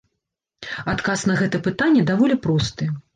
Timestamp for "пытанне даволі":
1.67-2.39